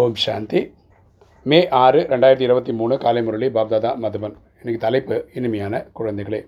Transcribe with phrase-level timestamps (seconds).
[0.00, 0.72] ஓம் சாந்தி.
[1.42, 4.36] மே ஆறு ரெண்டாயிரத்தி இருபத்தி மூணு காலை முரளி பாப்தாதா மதுபன்.
[4.60, 6.46] இன்னைக்கு தலைப்பு இனிமையான குழந்தைகளே.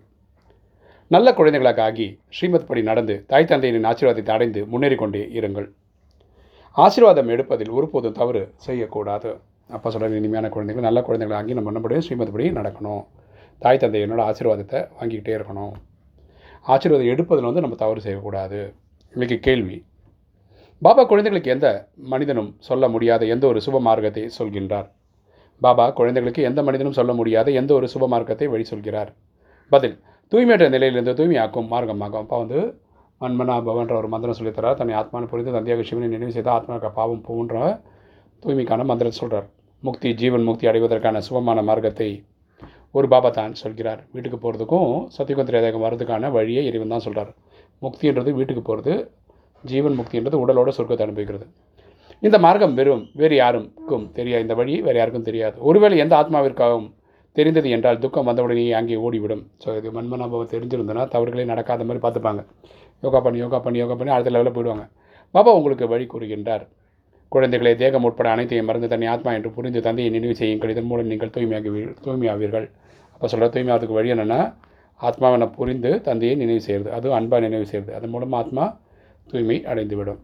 [1.06, 5.68] நல்ல குழந்தைகளாக ஆகி ஸ்ரீமத் படி நடந்து தாய் தந்தையின் ஆசீர்வாதத்தை அடைந்து முன்னேறி கொண்டே இருங்கள்.
[6.72, 9.40] ஆசீர்வாதம் எடுப்பதில் ஒருபோதும் தவறு செய்யக்கூடாது.
[9.68, 13.04] அப்போ சொல்கிற இனிமையான குழந்தைகள் நல்ல குழந்தைகளாகி நம்ம என்ன ஸ்ரீமத் படி நடக்கணும்.
[13.58, 15.74] தாய் தந்தையினோட ஆசீர்வாதத்தை வாங்கிக்கிட்டே இருக்கணும்.
[16.60, 18.74] ஆசீர்வாதம் எடுப்பதில் வந்து நம்ம தவறு செய்யக்கூடாது.
[19.14, 19.84] இன்றைக்கி கேள்வி
[20.84, 21.68] பாபா குழந்தைகளுக்கு எந்த
[22.12, 24.88] மனிதனும் சொல்ல முடியாத எந்த ஒரு சுப மார்க்கத்தை சொல்கின்றார்?
[25.62, 29.10] பாபா குழந்தைகளுக்கு எந்த மனிதனும் சொல்ல முடியாத எந்த ஒரு சுப மார்க்கத்தை வழி சொல்கிறார்?
[29.72, 29.94] பதில்
[30.32, 32.24] தூய்மையற்ற நிலையிலிருந்து தூய்மையாக்கும் மார்க்கமாகும்.
[32.24, 32.60] அப்போ வந்து
[33.20, 34.78] மன்மனா பவன்ற ஒரு மந்திரம் சொல்லித்தரார்.
[34.80, 37.54] தன்னை ஆத்மானு புரிந்து தந்தியாக சிவனை நினைவு செய்தால் ஆத்மாக்க பாவம் போன்ற
[38.42, 39.48] தூய்மைக்கான மந்திரம் சொல்கிறார்
[39.82, 42.10] முக்தி ஜீவன் முக்தி அடைவதற்கான சுபமான மார்க்கத்தை
[42.98, 44.00] ஒரு பாபா தான் சொல்கிறார்.
[44.14, 47.30] வீட்டுக்கு போகிறதுக்கும் சத்தியகுந்த திரேதகம் வர்றதுக்கான வழியை இறைவன் தான் சொல்கிறார்
[47.82, 48.94] முக்தின்றது வீட்டுக்கு போகிறது
[49.70, 51.46] ஜீவன் முக்தி என்றது உடலோட சொர்க்கத்தை அனுபவிக்கிறது.
[52.26, 54.44] இந்த மார்க்கம் வெறும் வேறு யாருக்கும் தெரியாது.
[54.46, 55.56] இந்த வழி வேறு யாருக்கும் தெரியாது.
[55.68, 56.88] ஒருவேளை எந்த ஆத்மாவிற்காகவும்
[57.36, 59.42] தெரிந்தது என்றால் துக்கம் வந்தவுடனே அங்கே ஓடிவிடும்.
[59.62, 62.42] ஸோ இது மன்மனாபவம் தெரிஞ்சிருந்தனா தவறுகளே நடக்காத மாதிரி பார்த்துப்பாங்க.
[63.04, 64.84] யோகா பண்ணி யோகா பண்ணி யோகா பண்ணி அடுத்த லெவலில் போயிடுவாங்க.
[65.34, 66.64] பாபா உங்களுக்கு வழி கூறுகின்றார்.
[67.32, 70.72] குழந்தைகளை தேகம் உட்பட அனைத்தையும் மறந்து தன்னை ஆத்மா என்று புரிந்து தந்தையை நினைவு செய்யுங்கள்.
[70.74, 71.70] இதன் மூலம் நீங்கள் தூய்மையாகி
[72.04, 72.66] தூய்மையாவீர்கள்.
[73.14, 74.40] அப்போ சொல்கிற தூய்மையாகிறதுக்கு வழி என்னென்னா
[75.00, 78.64] ஆத்மாவை புரிந்து தந்தையை நினைவு செய்கிறது அதுவும் அன்பாக நினைவு செய்கிறது அதன் மூலமாக ஆத்மா
[79.30, 80.18] தூய்மை அடைந்துவிடும்.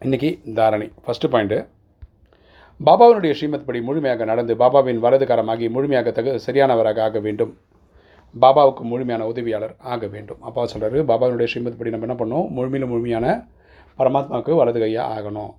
[0.00, 0.92] இன்றைக்கி தாரணை.
[1.04, 1.66] ஃபஸ்ட்டு பாயிண்ட்டு
[2.84, 7.58] பாபாவினுடைய ஸ்ரீமத் படி முழுமையாக நடந்து பாபாவின் வலதுகாரமாகி முழுமையாக தகு சரியானவராக ஆக வேண்டும்.
[8.40, 10.42] பாபாவுக்கு முழுமையான உதவியாளர் ஆக வேண்டும்.
[10.42, 13.46] அப்பா சொல்கிறாரு பாபாவினுடைய ஸ்ரீமத் படி நம்ம என்ன பண்ணோம் முழுமையிலும் முழுமையான
[13.98, 15.52] பரமாத்மாவுக்கு வலது கையாக ஆகணும்.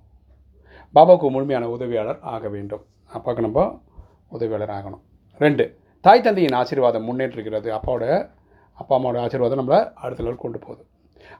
[0.94, 2.84] பாபாவுக்கு முழுமையான உதவியாளர் ஆக வேண்டும்.
[3.06, 3.80] அப்பாவுக்கு நம்ம
[4.28, 5.00] உதவியாளர் ஆகணும்.
[5.38, 8.30] ரெண்டு தாய் தந்தையின் ஆசீர்வாதம் முன்னேற்றுகிறது அப்பாவோட
[8.72, 10.84] அப்பா அம்மாவோட ஆசீர்வாதம் நம்மளை அடுத்த லெவல் கொண்டு போகுது.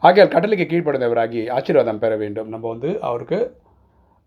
[0.01, 2.49] ஆகையால் கட்டளைக்கு கீழ்ப்படுந்தவராகி ஆசீர்வாதம் பெற வேண்டும்.
[2.49, 3.39] நம்ம வந்து அவருக்கு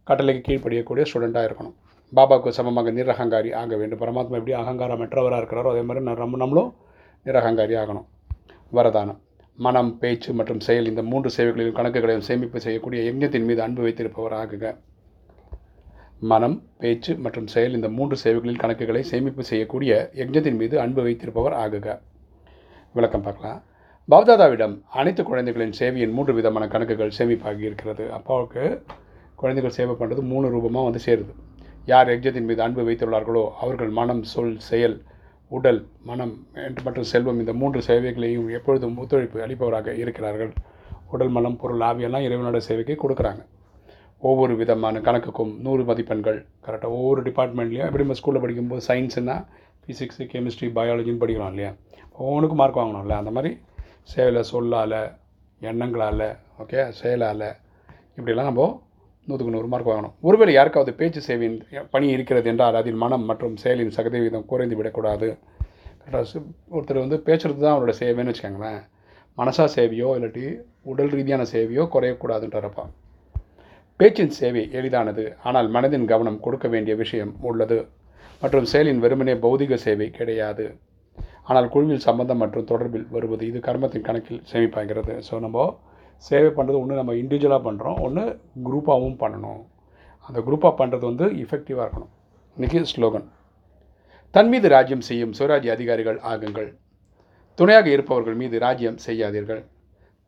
[0.08, 1.76] கட்டளைக்கு கீழ்ப்படியக்கூடிய ஸ்டூடெண்ட்டாக இருக்கணும்.
[2.16, 4.00] பாபாவுக்கு சமமாக நிரகங்காரி ஆக வேண்டும்.
[4.00, 6.76] பரமாத்மா எப்படி அகங்காரம் மற்றவராக இருக்கிறாரோ அதே மாதிரி நம்ம நம்மளும்
[7.26, 8.08] நிரகங்காரி ஆகணும்.
[8.74, 9.20] வரதானம்.
[9.58, 14.76] மனம் பேச்சு மற்றும் செயல் இந்த மூன்று சேவைகளிலும் கணக்குகளையும் சேமிப்பு செய்யக்கூடிய யஜ்ஞத்தின் மீது அன்பு வைத்திருப்பவர் ஆகுக
[16.32, 22.00] மனம் பேச்சு மற்றும் செயல் இந்த மூன்று சேவைகளில் கணக்குகளை சேமிப்பு செய்யக்கூடிய யஜ்ஞத்தின் மீது அன்பு வைத்திருப்பவர் ஆகுக.
[22.94, 23.60] விளக்கம் பார்க்கலாம்.
[24.10, 28.06] பாப்தாதாவிடம் அனைத்து குழந்தைகளின் சேவையின் மூன்று விதமான கணக்குகள் சேமிப்பாகி இருக்கிறது.
[28.18, 28.64] அப்பாவுக்கு
[29.42, 31.34] குழந்தைகள் சேவை பண்ணுறது மூணு ரூபமாக வந்து சேருது.
[31.92, 34.98] யார் எக்ஜத்தின் மீது அன்பு வைத்துள்ளார்களோ அவர்கள் மனம் சொல் செயல்
[35.52, 36.34] உடல் மனம்
[36.86, 40.52] மற்றும் செல்வம் இந்த மூன்று சேவைகளையும் எப்பொழுதும் ஒத்துழைப்பு அளிப்பவராக இருக்கிறார்கள்.
[41.14, 43.42] உடல் மனம் பொருள் ஆவியெல்லாம் இறைவனோட சேவைக்கு கொடுக்குறாங்க.
[44.30, 46.40] ஒவ்வொரு விதமான கணக்குக்கும் நூறு மதிப்பெண்கள்.
[46.68, 49.38] கரெக்டாக ஒவ்வொரு டிபார்ட்மெண்ட்லேயும் எப்படி நம்ம ஸ்கூலில் படிக்கும்போது சயின்ஸுன்னா
[49.84, 51.74] ஃபிசிக்ஸு கெமிஸ்ட்ரி பயாலஜின்னு படிக்கிறோம் இல்லையா?
[52.24, 53.18] ஒவ்வொன்றுக்கும் மார்க் வாங்கணும்ல.
[53.22, 53.52] அந்த மாதிரி
[54.04, 55.18] சேவையில் சொல்லால்
[55.60, 57.50] எண்ணங்களால் ஓகே செயலால்.
[58.18, 58.84] இப்படிலாம் நம்ம
[59.28, 60.14] நூற்றுக்கு நூறு மார்க் வாங்கணும்.
[60.22, 65.38] ஒருவேளை யாருக்காவது பேச்சு சேவையின் பணி இருக்கிறது என்றால் அதில் மனம் மற்றும் செயலின் சதவீதம் குறைந்து விடக்கூடாது.
[66.02, 66.42] கரெக்டாக
[66.72, 68.82] ஒருத்தர் வந்து பேச்சுறது தான் அவரோட சேவைன்னு வச்சுக்கோங்களேன்.
[69.38, 72.86] மனசா சேவையோ இல்லாட்டி உடல் ரீதியான சேவையோ குறையக்கூடாதுன்றப்பா.
[73.98, 75.36] பேச்சின் சேவை எளிதானது.
[75.44, 77.88] ஆனால் மனதின் கவனம் கொடுக்க வேண்டிய விஷயம் உள்ளது.
[78.42, 80.76] மற்றும் செயலின் வெறுமனே பௌதிக சேவை கிடையாது.
[81.48, 85.14] ஆனால் குழுவில் சம்பந்தம் மற்றும் தொடர்பில் வருவது இது கர்மத்தின் கணக்கில் சேமிப்பாகிறது.
[85.28, 85.66] ஸோ நம்ம
[86.28, 88.24] சேவை பண்ணுறது ஒன்று நம்ம இண்டிவிஜுவலாக பண்ணுறோம் ஒன்று
[88.68, 89.62] குரூப்பாகவும் பண்ணணும்.
[90.28, 92.14] அந்த குரூப்பாக பண்ணுறது வந்து இஃபெக்டிவாக இருக்கணும்.
[92.58, 93.28] இன்றைக்கி ஸ்லோகன்.
[94.36, 96.70] தன் மீது ராஜ்யம் செய்யும் சுவராஜ்ய அதிகாரிகள் ஆகுங்கள்.
[97.60, 99.62] துணையாக இருப்பவர்கள் மீது ராஜ்யம் செய்யாதீர்கள்.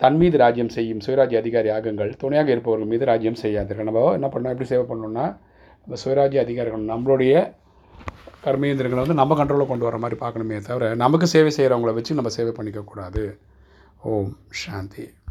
[0.01, 2.09] தன் மீது ராஜ்யம் செய்யும் சுயராஜ்ய அதிகாரி ஆகுங்கள்.
[2.21, 3.87] துணையாக இருப்பவர்கள் மீது ராஜ்யம் செய்யாதீர்கள்.
[3.89, 4.53] நம்ம என்ன பண்ணோம்?
[4.53, 5.25] எப்படி சேவை பண்ணணும்னா
[5.83, 7.33] நம்ம சுயராஜ்ய அதிகாரிகள் நம்மளுடைய
[8.45, 12.53] கர்மேந்திரங்களை வந்து நம்ம கண்ட்ரோலில் கொண்டு வர மாதிரி பார்க்கணுமே தவிர நமக்கு சேவை செய்கிறவங்கள வச்சு நம்ம சேவை
[12.57, 13.37] பண்ணிக்கக்கூடாது.
[14.03, 15.13] ஓம் சாந்தி.